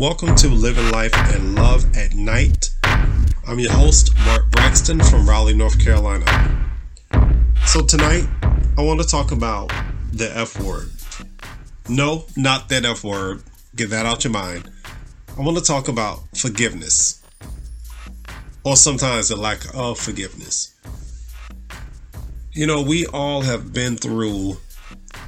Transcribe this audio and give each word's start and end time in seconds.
Welcome 0.00 0.34
to 0.36 0.48
Living 0.48 0.90
Life 0.92 1.12
and 1.34 1.56
Love 1.56 1.94
at 1.94 2.14
Night. 2.14 2.70
I'm 3.46 3.58
your 3.58 3.72
host, 3.72 4.16
Mark 4.24 4.50
Braxton 4.50 4.98
from 4.98 5.28
Raleigh, 5.28 5.52
North 5.52 5.78
Carolina. 5.78 6.70
So, 7.66 7.82
tonight, 7.82 8.26
I 8.78 8.80
want 8.80 9.02
to 9.02 9.06
talk 9.06 9.30
about 9.30 9.70
the 10.10 10.34
F 10.34 10.58
word. 10.58 10.90
No, 11.90 12.24
not 12.34 12.70
that 12.70 12.86
F 12.86 13.04
word. 13.04 13.42
Get 13.76 13.90
that 13.90 14.06
out 14.06 14.24
your 14.24 14.32
mind. 14.32 14.70
I 15.36 15.42
want 15.42 15.58
to 15.58 15.62
talk 15.62 15.86
about 15.88 16.20
forgiveness, 16.34 17.22
or 18.64 18.76
sometimes 18.76 19.28
the 19.28 19.36
lack 19.36 19.60
of 19.74 19.98
forgiveness. 19.98 20.74
You 22.52 22.66
know, 22.66 22.80
we 22.80 23.04
all 23.04 23.42
have 23.42 23.74
been 23.74 23.98
through 23.98 24.56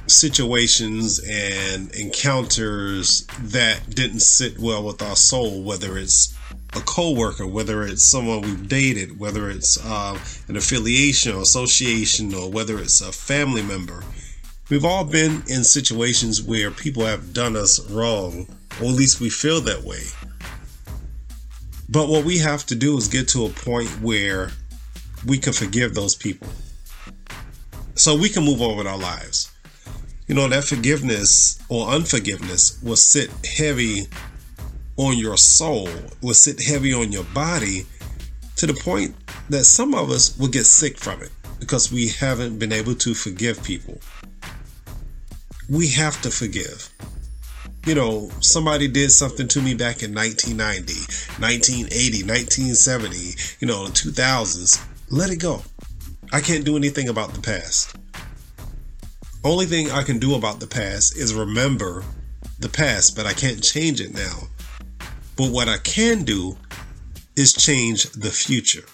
situations 0.07 1.19
and 1.19 1.93
encounters 1.95 3.25
that 3.39 3.89
didn't 3.89 4.19
sit 4.19 4.59
well 4.59 4.83
with 4.83 5.01
our 5.01 5.15
soul, 5.15 5.63
whether 5.63 5.97
it's 5.97 6.37
a 6.75 6.81
coworker, 6.81 7.47
whether 7.47 7.83
it's 7.83 8.03
someone 8.03 8.41
we've 8.41 8.67
dated, 8.67 9.19
whether 9.19 9.49
it's 9.49 9.83
uh, 9.85 10.17
an 10.47 10.57
affiliation 10.57 11.35
or 11.35 11.41
association, 11.41 12.33
or 12.33 12.49
whether 12.49 12.79
it's 12.79 13.01
a 13.01 13.11
family 13.11 13.61
member. 13.61 14.03
We've 14.69 14.85
all 14.85 15.05
been 15.05 15.43
in 15.47 15.63
situations 15.63 16.41
where 16.41 16.71
people 16.71 17.05
have 17.05 17.33
done 17.33 17.55
us 17.55 17.79
wrong, 17.91 18.47
or 18.81 18.87
at 18.87 18.95
least 18.95 19.19
we 19.19 19.29
feel 19.29 19.61
that 19.61 19.83
way. 19.83 20.03
But 21.89 22.09
what 22.09 22.25
we 22.25 22.39
have 22.39 22.65
to 22.67 22.75
do 22.75 22.97
is 22.97 23.07
get 23.07 23.27
to 23.29 23.45
a 23.45 23.49
point 23.49 23.89
where 24.01 24.51
we 25.25 25.37
can 25.37 25.53
forgive 25.53 25.93
those 25.93 26.15
people 26.15 26.47
so 27.95 28.17
we 28.17 28.29
can 28.29 28.43
move 28.43 28.61
on 28.61 28.77
with 28.77 28.87
our 28.87 28.97
lives 28.97 29.52
you 30.27 30.35
know, 30.35 30.47
that 30.47 30.63
forgiveness 30.63 31.59
or 31.69 31.89
unforgiveness 31.89 32.81
will 32.81 32.95
sit 32.95 33.29
heavy 33.45 34.07
on 34.97 35.17
your 35.17 35.37
soul, 35.37 35.89
will 36.21 36.33
sit 36.33 36.61
heavy 36.61 36.93
on 36.93 37.11
your 37.11 37.25
body 37.25 37.85
to 38.55 38.67
the 38.67 38.73
point 38.73 39.15
that 39.49 39.65
some 39.65 39.93
of 39.93 40.09
us 40.09 40.37
will 40.37 40.47
get 40.47 40.65
sick 40.65 40.97
from 40.97 41.21
it 41.21 41.31
because 41.59 41.91
we 41.91 42.09
haven't 42.09 42.59
been 42.59 42.71
able 42.71 42.95
to 42.95 43.13
forgive 43.13 43.63
people. 43.63 43.99
We 45.69 45.89
have 45.89 46.21
to 46.21 46.29
forgive. 46.29 46.89
You 47.85 47.95
know, 47.95 48.31
somebody 48.39 48.87
did 48.87 49.11
something 49.11 49.47
to 49.49 49.61
me 49.61 49.73
back 49.73 50.03
in 50.03 50.13
1990, 50.13 50.93
1980, 51.41 52.23
1970, 52.23 53.17
you 53.59 53.67
know, 53.67 53.87
the 53.87 53.91
2000s. 53.91 54.85
Let 55.09 55.31
it 55.31 55.37
go. 55.37 55.61
I 56.31 56.39
can't 56.39 56.63
do 56.63 56.77
anything 56.77 57.09
about 57.09 57.33
the 57.33 57.41
past. 57.41 57.97
Only 59.45 59.65
thing 59.65 59.91
I 59.91 60.03
can 60.03 60.19
do 60.19 60.35
about 60.35 60.61
the 60.61 60.67
past 60.67 61.17
is 61.17 61.33
remember 61.33 62.05
the 62.59 62.69
past, 62.69 63.13
but 63.13 63.25
I 63.25 63.33
can't 63.33 63.61
change 63.61 63.99
it 63.99 64.13
now. 64.13 64.47
But 65.35 65.51
what 65.51 65.67
I 65.67 65.79
can 65.79 66.23
do 66.23 66.55
is 67.35 67.51
change 67.51 68.09
the 68.11 68.29
future 68.29 68.85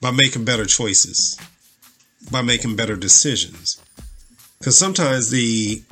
by 0.00 0.12
making 0.12 0.46
better 0.46 0.64
choices, 0.64 1.38
by 2.30 2.40
making 2.40 2.76
better 2.76 2.96
decisions. 2.96 3.82
Because 4.58 4.78
sometimes 4.78 5.28
the 5.28 5.82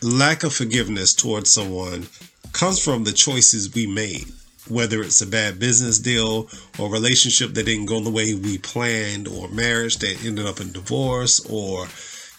lack 0.00 0.44
of 0.44 0.54
forgiveness 0.54 1.12
towards 1.12 1.50
someone 1.50 2.06
comes 2.52 2.82
from 2.82 3.02
the 3.02 3.12
choices 3.12 3.74
we 3.74 3.88
made, 3.88 4.26
whether 4.68 5.02
it's 5.02 5.20
a 5.20 5.26
bad 5.26 5.58
business 5.58 5.98
deal 5.98 6.48
or 6.78 6.90
relationship 6.90 7.54
that 7.54 7.66
didn't 7.66 7.86
go 7.86 7.98
the 7.98 8.08
way 8.08 8.34
we 8.34 8.56
planned, 8.58 9.26
or 9.26 9.48
marriage 9.48 9.96
that 9.98 10.24
ended 10.24 10.46
up 10.46 10.60
in 10.60 10.70
divorce, 10.70 11.40
or 11.46 11.88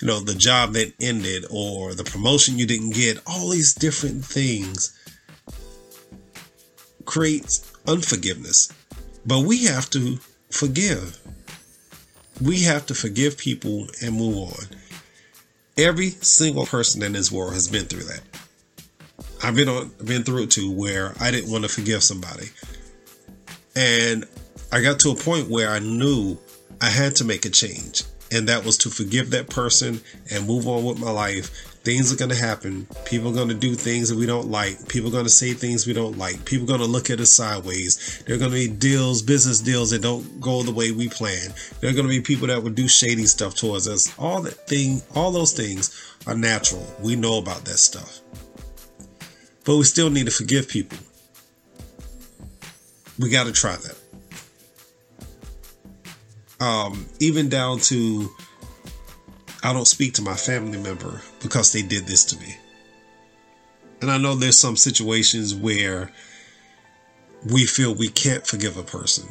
you 0.01 0.07
know, 0.07 0.19
the 0.19 0.33
job 0.33 0.73
that 0.73 0.93
ended 0.99 1.45
or 1.51 1.93
the 1.93 2.03
promotion 2.03 2.57
you 2.57 2.65
didn't 2.65 2.91
get, 2.91 3.19
all 3.27 3.49
these 3.49 3.73
different 3.73 4.25
things 4.25 4.97
creates 7.05 7.71
unforgiveness. 7.87 8.71
But 9.25 9.41
we 9.41 9.65
have 9.65 9.89
to 9.91 10.17
forgive. 10.49 11.19
We 12.41 12.63
have 12.63 12.87
to 12.87 12.95
forgive 12.95 13.37
people 13.37 13.87
and 14.01 14.15
move 14.15 14.37
on. 14.37 14.65
Every 15.77 16.09
single 16.09 16.65
person 16.65 17.03
in 17.03 17.13
this 17.13 17.31
world 17.31 17.53
has 17.53 17.67
been 17.67 17.85
through 17.85 18.03
that. 18.03 18.21
I've 19.43 19.55
been 19.55 19.69
on 19.69 19.91
been 20.03 20.23
through 20.23 20.43
it 20.43 20.51
too 20.51 20.71
where 20.71 21.13
I 21.19 21.31
didn't 21.31 21.51
want 21.51 21.63
to 21.63 21.69
forgive 21.69 22.03
somebody. 22.03 22.49
And 23.75 24.25
I 24.71 24.81
got 24.81 24.99
to 25.01 25.11
a 25.11 25.15
point 25.15 25.49
where 25.49 25.69
I 25.69 25.79
knew 25.79 26.37
I 26.81 26.89
had 26.89 27.15
to 27.17 27.23
make 27.23 27.45
a 27.45 27.49
change 27.49 28.03
and 28.31 28.47
that 28.47 28.63
was 28.65 28.77
to 28.79 28.89
forgive 28.89 29.29
that 29.31 29.49
person 29.49 30.01
and 30.31 30.47
move 30.47 30.67
on 30.67 30.85
with 30.85 30.99
my 30.99 31.11
life. 31.11 31.67
Things 31.83 32.13
are 32.13 32.15
going 32.15 32.29
to 32.31 32.37
happen. 32.37 32.87
People 33.05 33.31
are 33.31 33.33
going 33.33 33.49
to 33.49 33.55
do 33.55 33.73
things 33.75 34.09
that 34.09 34.17
we 34.17 34.25
don't 34.25 34.49
like. 34.49 34.87
People 34.87 35.09
are 35.09 35.11
going 35.11 35.25
to 35.25 35.31
say 35.31 35.53
things 35.53 35.85
we 35.85 35.93
don't 35.93 36.17
like. 36.17 36.45
People 36.45 36.65
are 36.65 36.77
going 36.77 36.79
to 36.79 36.85
look 36.85 37.09
at 37.09 37.19
us 37.19 37.31
sideways. 37.31 38.23
There 38.25 38.35
are 38.35 38.39
going 38.39 38.51
to 38.51 38.55
be 38.55 38.67
deals, 38.67 39.21
business 39.21 39.59
deals 39.59 39.89
that 39.89 40.01
don't 40.01 40.39
go 40.39 40.63
the 40.63 40.71
way 40.71 40.91
we 40.91 41.09
plan. 41.09 41.49
There 41.79 41.89
are 41.89 41.93
going 41.93 42.05
to 42.05 42.09
be 42.09 42.21
people 42.21 42.47
that 42.47 42.61
would 42.63 42.75
do 42.75 42.87
shady 42.87 43.25
stuff 43.25 43.55
towards 43.55 43.87
us. 43.87 44.17
All 44.17 44.41
that 44.43 44.67
thing, 44.67 45.01
all 45.15 45.31
those 45.31 45.53
things 45.53 46.15
are 46.27 46.35
natural. 46.35 46.85
We 47.01 47.15
know 47.15 47.39
about 47.39 47.65
that 47.65 47.79
stuff. 47.79 48.19
But 49.65 49.77
we 49.77 49.83
still 49.83 50.09
need 50.09 50.27
to 50.27 50.31
forgive 50.31 50.67
people. 50.69 50.99
We 53.19 53.29
got 53.29 53.45
to 53.45 53.51
try 53.51 53.75
that 53.75 53.97
um, 56.61 57.07
even 57.19 57.49
down 57.49 57.79
to 57.79 58.29
I 59.63 59.73
don't 59.73 59.87
speak 59.87 60.13
to 60.15 60.21
my 60.21 60.35
family 60.35 60.77
member 60.77 61.21
because 61.41 61.73
they 61.73 61.81
did 61.81 62.07
this 62.07 62.23
to 62.25 62.39
me. 62.39 62.55
And 64.01 64.09
I 64.09 64.17
know 64.17 64.35
there's 64.35 64.57
some 64.57 64.77
situations 64.77 65.53
where 65.53 66.11
we 67.51 67.65
feel 67.65 67.93
we 67.93 68.09
can't 68.09 68.45
forgive 68.45 68.77
a 68.77 68.83
person. 68.83 69.27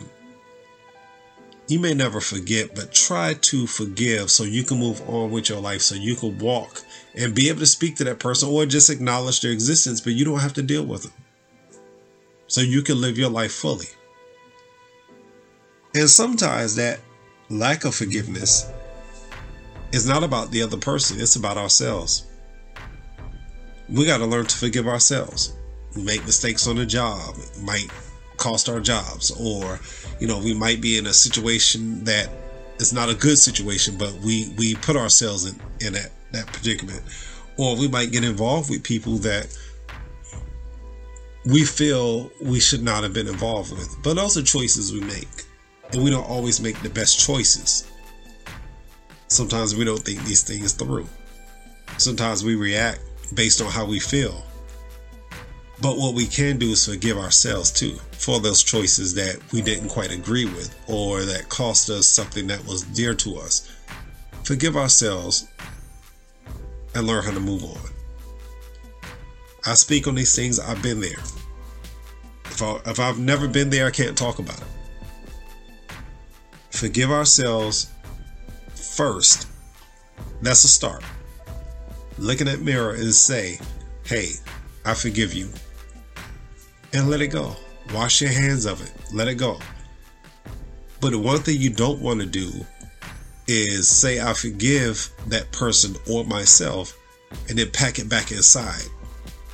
You 1.66 1.78
may 1.78 1.94
never 1.94 2.20
forget, 2.20 2.74
but 2.74 2.92
try 2.92 3.34
to 3.34 3.66
forgive 3.66 4.30
so 4.30 4.42
you 4.42 4.64
can 4.64 4.78
move 4.78 5.08
on 5.08 5.30
with 5.30 5.48
your 5.48 5.60
life, 5.60 5.82
so 5.82 5.94
you 5.94 6.16
can 6.16 6.36
walk 6.38 6.82
and 7.14 7.34
be 7.34 7.48
able 7.48 7.60
to 7.60 7.66
speak 7.66 7.96
to 7.96 8.04
that 8.04 8.18
person 8.18 8.48
or 8.48 8.66
just 8.66 8.90
acknowledge 8.90 9.40
their 9.40 9.52
existence, 9.52 10.00
but 10.00 10.14
you 10.14 10.24
don't 10.24 10.40
have 10.40 10.54
to 10.54 10.62
deal 10.62 10.84
with 10.84 11.04
them. 11.04 11.12
So 12.48 12.60
you 12.60 12.82
can 12.82 13.00
live 13.00 13.18
your 13.18 13.30
life 13.30 13.52
fully. 13.52 13.86
And 15.94 16.10
sometimes 16.10 16.74
that 16.76 17.00
lack 17.50 17.84
of 17.84 17.94
forgiveness 17.94 18.70
is 19.92 20.06
not 20.06 20.22
about 20.22 20.52
the 20.52 20.62
other 20.62 20.76
person, 20.76 21.20
it's 21.20 21.36
about 21.36 21.56
ourselves. 21.56 22.26
We 23.88 24.06
got 24.06 24.18
to 24.18 24.26
learn 24.26 24.46
to 24.46 24.56
forgive 24.56 24.86
ourselves. 24.86 25.52
We 25.96 26.02
make 26.02 26.24
mistakes 26.24 26.68
on 26.68 26.76
the 26.76 26.86
job, 26.86 27.34
it 27.36 27.62
might 27.62 27.90
cost 28.36 28.68
our 28.68 28.78
jobs, 28.78 29.32
or 29.32 29.80
you 30.20 30.28
know, 30.28 30.38
we 30.38 30.54
might 30.54 30.80
be 30.80 30.96
in 30.96 31.06
a 31.06 31.12
situation 31.12 32.04
that 32.04 32.30
is 32.78 32.92
not 32.92 33.10
a 33.10 33.14
good 33.14 33.36
situation, 33.36 33.98
but 33.98 34.12
we 34.24 34.54
we 34.56 34.76
put 34.76 34.96
ourselves 34.96 35.46
in 35.46 35.60
in 35.84 35.94
that 35.94 36.12
that 36.30 36.46
predicament, 36.46 37.02
or 37.58 37.76
we 37.76 37.88
might 37.88 38.12
get 38.12 38.22
involved 38.22 38.70
with 38.70 38.84
people 38.84 39.14
that 39.18 39.48
we 41.44 41.64
feel 41.64 42.30
we 42.40 42.60
should 42.60 42.82
not 42.84 43.02
have 43.02 43.12
been 43.12 43.26
involved 43.26 43.72
with. 43.72 43.96
But 44.04 44.14
those 44.14 44.38
are 44.38 44.42
choices 44.42 44.92
we 44.92 45.00
make 45.00 45.44
and 45.92 46.02
we 46.02 46.10
don't 46.10 46.28
always 46.28 46.60
make 46.60 46.80
the 46.82 46.90
best 46.90 47.24
choices. 47.24 47.90
Sometimes 49.28 49.74
we 49.74 49.84
don't 49.84 50.02
think 50.02 50.22
these 50.24 50.42
things 50.42 50.72
through. 50.72 51.06
Sometimes 51.98 52.44
we 52.44 52.54
react 52.54 53.00
based 53.34 53.60
on 53.60 53.70
how 53.70 53.84
we 53.84 54.00
feel. 54.00 54.44
But 55.80 55.96
what 55.96 56.14
we 56.14 56.26
can 56.26 56.58
do 56.58 56.72
is 56.72 56.86
forgive 56.86 57.16
ourselves 57.16 57.70
too 57.70 57.98
for 58.12 58.38
those 58.38 58.62
choices 58.62 59.14
that 59.14 59.40
we 59.52 59.62
didn't 59.62 59.88
quite 59.88 60.12
agree 60.12 60.44
with 60.44 60.76
or 60.88 61.24
that 61.24 61.48
cost 61.48 61.88
us 61.90 62.06
something 62.06 62.46
that 62.48 62.64
was 62.66 62.82
dear 62.82 63.14
to 63.14 63.36
us. 63.36 63.70
Forgive 64.44 64.76
ourselves 64.76 65.48
and 66.94 67.06
learn 67.06 67.24
how 67.24 67.30
to 67.30 67.40
move 67.40 67.64
on. 67.64 67.78
I 69.66 69.74
speak 69.74 70.06
on 70.06 70.14
these 70.14 70.34
things, 70.34 70.58
I've 70.58 70.82
been 70.82 71.00
there. 71.00 71.18
If, 72.46 72.62
I, 72.62 72.80
I've 72.84 73.18
never 73.18 73.48
been 73.48 73.70
there, 73.70 73.86
I 73.86 73.90
can't 73.90 74.16
talk 74.18 74.38
about 74.38 74.60
it 74.60 74.66
forgive 76.80 77.10
ourselves 77.10 77.90
first. 78.74 79.46
That's 80.40 80.64
a 80.64 80.68
start. 80.68 81.04
Look 82.16 82.40
in 82.40 82.46
that 82.46 82.62
mirror 82.62 82.94
and 82.94 83.12
say, 83.12 83.58
Hey, 84.02 84.30
I 84.86 84.94
forgive 84.94 85.34
you. 85.34 85.50
And 86.94 87.10
let 87.10 87.20
it 87.20 87.28
go. 87.28 87.54
Wash 87.94 88.22
your 88.22 88.30
hands 88.30 88.64
of 88.64 88.80
it. 88.80 88.90
Let 89.12 89.28
it 89.28 89.34
go. 89.34 89.58
But 91.02 91.10
the 91.10 91.18
one 91.18 91.40
thing 91.40 91.60
you 91.60 91.68
don't 91.68 92.00
want 92.00 92.20
to 92.20 92.26
do 92.26 92.50
is 93.46 93.86
say, 93.86 94.18
I 94.18 94.32
forgive 94.32 95.10
that 95.26 95.52
person 95.52 95.96
or 96.10 96.24
myself 96.24 96.96
and 97.50 97.58
then 97.58 97.70
pack 97.72 97.98
it 97.98 98.08
back 98.08 98.32
inside. 98.32 98.84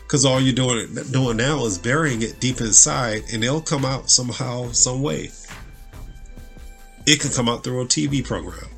Because 0.04 0.24
all 0.24 0.40
you're 0.40 0.54
doing, 0.54 0.94
doing 1.10 1.38
now 1.38 1.64
is 1.64 1.76
burying 1.76 2.22
it 2.22 2.38
deep 2.38 2.60
inside 2.60 3.24
and 3.32 3.42
it'll 3.42 3.60
come 3.60 3.84
out 3.84 4.10
somehow, 4.10 4.70
some 4.70 5.02
way. 5.02 5.32
It 7.06 7.20
could 7.20 7.32
come 7.32 7.48
out 7.48 7.62
through 7.62 7.82
a 7.82 7.86
TV 7.86 8.24
program. 8.24 8.68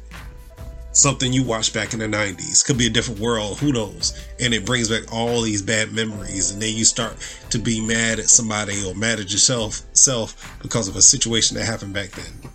something 0.93 1.33
you 1.33 1.45
watched 1.45 1.73
back 1.73 1.93
in 1.93 2.01
the 2.01 2.07
90s 2.07 2.65
could 2.65 2.77
be 2.77 2.87
a 2.87 2.91
different 2.91 3.21
world 3.21 3.59
who 3.59 3.73
knows? 3.73 4.19
And 4.41 4.53
it 4.53 4.67
brings 4.67 4.89
back 4.89 5.13
all 5.13 5.43
these 5.43 5.63
bad 5.63 5.93
memories 5.93 6.51
and 6.51 6.61
then 6.61 6.75
you 6.75 6.85
start 6.85 7.17
to 7.51 7.59
be 7.59 7.81
mad 7.81 8.19
at 8.19 8.29
somebody 8.29 8.85
or 8.85 8.95
mad 8.95 9.21
at 9.21 9.31
yourself 9.31 9.83
self 9.93 10.59
because 10.61 10.89
of 10.89 10.97
a 10.97 11.03
situation 11.03 11.57
that 11.57 11.65
happened 11.65 11.95
back 11.95 12.11
then. 12.11 12.51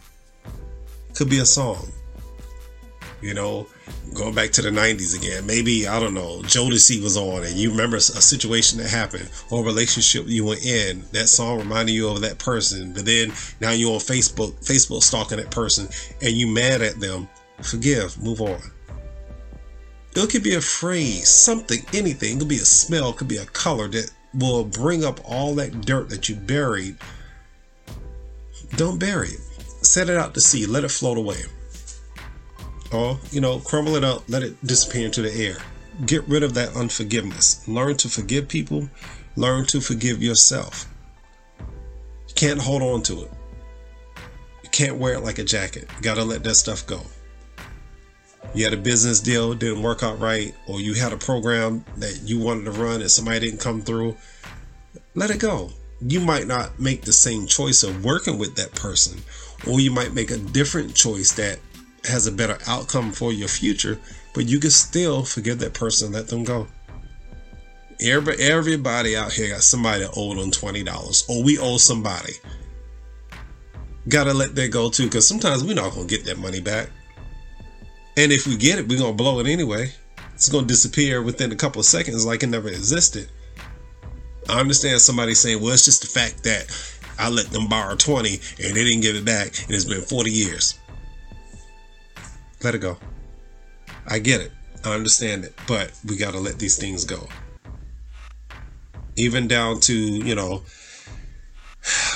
Could 1.16 1.30
be 1.30 1.40
a 1.40 1.46
song 1.46 1.92
you 3.24 3.34
know 3.34 3.68
going 4.14 4.36
back 4.36 4.52
to 4.52 4.62
the 4.62 4.70
90s 4.70 5.16
again 5.18 5.46
maybe 5.46 5.88
i 5.88 6.00
don't 6.00 6.14
know 6.14 6.40
jodeci 6.44 7.02
was 7.02 7.18
on 7.18 7.44
and 7.44 7.56
you 7.56 7.72
remember 7.72 7.98
a 7.98 8.02
situation 8.02 8.78
that 8.78 8.90
happened 8.90 9.30
or 9.50 9.62
a 9.62 9.66
relationship 9.66 10.26
you 10.28 10.46
were 10.46 10.58
in 10.64 11.04
that 11.12 11.28
song 11.28 11.58
reminded 11.58 11.94
you 11.94 12.10
of 12.10 12.22
that 12.22 12.38
person 12.38 12.94
but 12.94 13.06
then 13.06 13.32
now 13.62 13.72
you're 13.72 13.94
on 13.94 14.00
facebook 14.00 14.52
facebook 14.64 15.02
stalking 15.02 15.38
that 15.38 15.50
person 15.50 15.88
and 16.22 16.34
you 16.34 16.48
mad 16.48 16.82
at 16.82 17.00
them 17.00 17.28
forgive, 17.62 18.22
move 18.22 18.42
on. 18.42 18.60
It 20.16 20.30
could 20.30 20.44
be 20.44 20.56
a 20.56 20.62
phrase, 20.62 21.28
something, 21.28 21.80
anything. 21.94 22.36
It 22.36 22.40
could 22.40 22.48
be 22.48 22.58
a 22.58 22.66
smell, 22.66 23.10
it 23.10 23.18
could 23.18 23.28
be 23.28 23.38
a 23.38 23.46
color 23.46 23.88
that 23.90 24.12
will 24.34 24.64
bring 24.64 25.04
up 25.04 25.20
all 25.26 25.56
that 25.56 25.82
dirt 25.82 26.10
that 26.10 26.30
you 26.30 26.36
buried. 26.36 26.98
Don't 28.76 29.00
bury 29.00 29.30
it. 29.30 29.40
Set 29.82 30.10
it 30.10 30.18
out 30.18 30.34
to 30.34 30.42
sea, 30.42 30.66
let 30.66 30.84
it 30.84 30.92
float 30.92 31.18
away. 31.18 31.42
Or, 32.94 33.20
you 33.32 33.42
know, 33.42 33.60
crumble 33.60 33.96
it 33.96 34.04
up, 34.04 34.24
let 34.30 34.44
it 34.44 34.64
disappear 34.66 35.06
into 35.06 35.22
the 35.22 35.34
air. 35.34 35.58
Get 36.06 36.28
rid 36.28 36.44
of 36.44 36.54
that 36.54 36.76
unforgiveness. 36.76 37.68
Learn 37.68 37.98
to 37.98 38.10
forgive 38.10 38.48
people, 38.48 38.90
learn 39.36 39.66
to 39.68 39.82
forgive 39.82 40.22
yourself. 40.22 40.88
You 41.60 42.34
can't 42.36 42.62
hold 42.62 42.82
on 42.82 43.02
to 43.04 43.24
it. 43.24 43.32
You 44.64 44.70
can't 44.70 44.98
wear 44.98 45.16
it 45.16 45.22
like 45.22 45.40
a 45.40 45.44
jacket. 45.44 45.88
You 45.98 46.02
gotta 46.02 46.24
let 46.24 46.44
that 46.44 46.56
stuff 46.56 46.86
go 46.86 47.02
you 48.54 48.64
had 48.64 48.74
a 48.74 48.78
business 48.78 49.20
deal 49.20 49.54
didn't 49.54 49.82
work 49.82 50.04
out 50.04 50.20
right 50.20 50.54
or 50.68 50.80
you 50.80 50.94
had 50.94 51.14
a 51.14 51.18
program 51.18 51.84
that 51.98 52.22
you 52.24 52.40
wanted 52.40 52.66
to 52.66 52.72
run 52.72 53.02
and 53.02 53.10
somebody 53.10 53.40
didn't 53.40 53.60
come 53.60 53.82
through 53.82 54.16
let 55.16 55.32
it 55.32 55.40
go 55.40 55.70
you 56.02 56.20
might 56.20 56.48
not 56.48 56.80
make 56.80 57.02
the 57.02 57.14
same 57.14 57.48
choice 57.48 57.84
of 57.84 58.04
working 58.04 58.38
with 58.38 58.56
that 58.56 58.74
person 58.76 59.20
or 59.68 59.80
you 59.80 59.92
might 59.92 60.14
make 60.14 60.32
a 60.32 60.38
different 60.38 60.94
choice 60.94 61.32
that 61.32 61.58
has 62.06 62.28
a 62.28 62.32
better 62.32 62.58
outcome 62.68 63.12
for 63.12 63.32
your 63.32 63.48
future 63.48 64.00
but 64.34 64.46
you 64.46 64.60
can 64.60 64.72
still 64.72 65.24
forgive 65.24 65.60
that 65.60 65.74
person 65.74 66.12
let 66.12 66.28
them 66.28 66.44
go 66.44 66.68
everybody, 68.02 68.44
everybody 68.44 69.16
out 69.16 69.32
here 69.32 69.50
got 69.50 69.62
somebody 69.62 70.02
that 70.04 70.12
owed 70.18 70.38
them 70.38 70.52
$20 70.52 71.30
or 71.30 71.44
we 71.44 71.58
owe 71.58 71.78
somebody 71.78 72.34
gotta 74.10 74.34
let 74.34 74.56
that 74.56 74.72
go 74.72 74.90
too 74.90 75.06
because 75.06 75.28
sometimes 75.28 75.64
we're 75.64 75.74
not 75.74 75.94
gonna 75.94 76.06
get 76.06 76.26
that 76.26 76.38
money 76.38 76.60
back 76.60 76.90
and 78.16 78.32
if 78.32 78.46
we 78.46 78.58
get 78.58 78.78
it, 78.78 78.88
we're 78.88 79.00
gonna 79.00 79.14
blow 79.14 79.40
it 79.40 79.48
anyway. 79.48 79.92
It's 80.36 80.50
gonna 80.50 80.68
disappear 80.68 81.22
within 81.22 81.52
a 81.52 81.56
couple 81.56 81.80
of 81.80 81.86
seconds 81.86 82.26
like 82.26 82.44
it 82.44 82.48
never 82.48 82.68
existed. 82.68 83.30
I 84.50 84.60
understand 84.60 85.02
somebody 85.02 85.34
saying, 85.34 85.62
well, 85.62 85.74
it's 85.74 85.86
just 85.86 86.02
the 86.02 86.08
fact 86.08 86.44
that 86.44 86.66
I 87.18 87.30
let 87.30 87.48
them 87.48 87.68
borrow 87.68 87.96
20 87.96 88.30
and 88.30 88.76
they 88.76 88.84
didn't 88.84 89.02
give 89.02 89.16
it 89.16 89.26
back 89.26 89.64
and 89.64 89.72
it's 89.72 89.86
been 89.86 90.02
40 90.02 90.32
years. 90.32 90.80
Let 92.64 92.76
it 92.76 92.80
go. 92.80 92.98
I 94.08 94.20
get 94.20 94.42
it. 94.42 94.52
I 94.84 94.94
understand 94.94 95.46
it. 95.46 95.54
But 95.68 95.92
we 96.08 96.18
gotta 96.18 96.40
let 96.40 96.60
these 96.60 96.78
things 96.78 97.06
go. 97.06 97.28
Even 99.16 99.48
down 99.48 99.80
to, 99.82 99.94
you 99.94 100.36
know, 100.36 100.64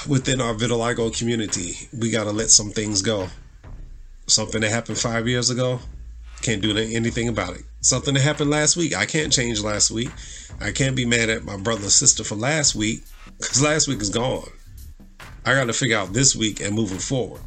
within 0.08 0.42
our 0.42 0.54
vitiligo 0.54 1.16
community, 1.18 1.76
we 1.98 2.10
gotta 2.10 2.32
let 2.32 2.50
some 2.50 2.72
things 2.72 3.02
go 3.02 3.30
something 4.28 4.62
that 4.62 4.70
happened 4.70 4.98
five 4.98 5.28
years 5.28 5.50
ago, 5.50 5.80
can't 6.42 6.62
do 6.62 6.78
anything 6.78 7.28
about 7.30 7.56
it. 7.56 7.64
Something 7.82 8.14
that 8.14 8.22
happened 8.22 8.50
last 8.50 8.78
week, 8.78 8.96
I 8.96 9.06
can't 9.06 9.32
change 9.32 9.62
last 9.62 9.90
week. 9.90 10.12
I 10.60 10.72
can't 10.72 10.96
be 10.96 11.06
mad 11.06 11.30
at 11.30 11.44
my 11.44 11.58
brother 11.58 11.88
or 11.88 11.90
sister 11.90 12.24
for 12.24 12.36
last 12.36 12.76
week 12.76 13.04
because 13.38 13.62
last 13.62 13.88
week 13.88 14.02
is 14.02 14.10
gone. 14.10 14.48
I 15.46 15.54
got 15.54 15.66
to 15.66 15.74
figure 15.74 15.98
out 15.98 16.14
this 16.14 16.36
week 16.36 16.60
and 16.60 16.76
moving 16.76 17.00
forward. 17.00 17.42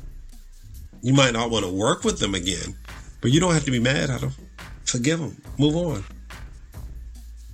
You 1.02 1.12
might 1.12 1.32
not 1.32 1.50
want 1.50 1.64
to 1.64 1.70
work 1.70 2.04
with 2.04 2.18
them 2.18 2.34
again, 2.34 2.76
but 3.20 3.30
you 3.30 3.40
don't 3.40 3.54
have 3.54 3.64
to 3.64 3.70
be 3.70 3.80
mad 3.80 4.10
at 4.10 4.20
them. 4.20 4.32
Forgive 4.84 5.20
them. 5.20 5.40
Move 5.58 5.76
on. 5.76 6.04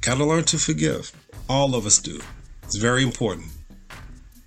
Got 0.00 0.18
to 0.18 0.24
learn 0.24 0.44
to 0.44 0.58
forgive. 0.58 1.12
All 1.48 1.74
of 1.74 1.86
us 1.86 1.98
do. 1.98 2.20
It's 2.62 2.76
very 2.76 3.02
important. 3.02 3.46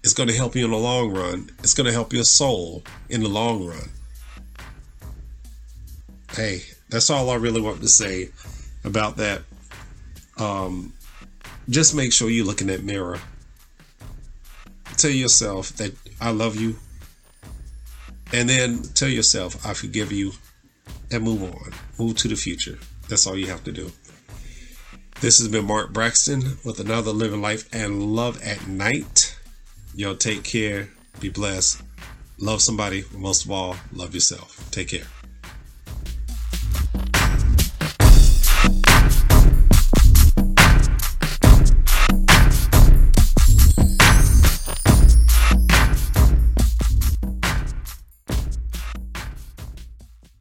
It's 0.04 0.14
going 0.14 0.30
to 0.30 0.36
help 0.36 0.56
you 0.56 0.66
in 0.66 0.72
the 0.72 0.78
long 0.78 1.12
run. 1.12 1.50
It's 1.60 1.74
going 1.74 1.86
to 1.86 1.94
help 1.94 2.14
your 2.14 2.24
soul 2.24 2.84
in 3.10 3.22
the 3.22 3.30
long 3.30 3.66
run 3.66 3.90
hey, 6.40 6.62
that's 6.90 7.10
all 7.10 7.30
I 7.30 7.36
really 7.36 7.62
want 7.62 7.82
to 7.82 7.88
say 7.88 8.30
about 8.84 9.18
that. 9.18 9.42
Um, 10.38 10.94
just 11.70 11.96
make 11.96 12.14
sure 12.14 12.30
you 12.30 12.46
look 12.46 12.62
in 12.62 12.68
that 12.68 12.84
mirror. 12.84 13.20
Tell 14.98 15.12
yourself 15.12 15.74
that 15.78 15.94
I 16.22 16.32
love 16.32 16.56
you. 16.56 16.78
And 18.32 18.48
then 18.50 18.84
tell 18.84 19.10
yourself, 19.10 19.66
I 19.66 19.74
forgive 19.74 20.12
you. 20.12 20.32
And 21.12 21.24
move 21.24 21.44
on. 21.44 21.72
Move 21.98 22.18
to 22.18 22.28
the 22.28 22.36
future. 22.36 22.78
That's 23.08 23.26
all 23.26 23.38
you 23.38 23.48
have 23.48 23.64
to 23.64 23.72
do. 23.72 23.92
This 25.22 25.40
has 25.40 25.50
been 25.50 25.66
Mark 25.66 25.92
Braxton 25.92 26.58
with 26.64 26.80
another 26.80 27.12
Living 27.12 27.42
Life 27.42 27.68
and 27.74 28.16
Love 28.16 28.42
at 28.42 28.68
Night. 28.68 29.38
Y'all 29.94 30.16
take 30.16 30.44
care. 30.44 30.90
Be 31.20 31.30
blessed. 31.30 31.82
Love 32.38 32.62
somebody. 32.62 33.04
Most 33.14 33.44
of 33.46 33.52
all, 33.52 33.76
love 33.92 34.14
yourself. 34.14 34.70
Take 34.72 34.90
care. 34.90 35.19